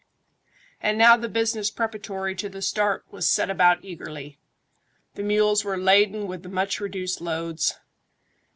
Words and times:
And 0.81 0.97
now 0.97 1.15
the 1.15 1.29
business 1.29 1.69
preparatory 1.69 2.33
to 2.33 2.49
the 2.49 2.63
start 2.63 3.05
was 3.11 3.29
set 3.29 3.51
about 3.51 3.85
eagerly. 3.85 4.39
The 5.13 5.21
mules 5.21 5.63
were 5.63 5.77
laden 5.77 6.25
with 6.25 6.41
the 6.41 6.49
much 6.49 6.79
reduced 6.81 7.21
loads. 7.21 7.75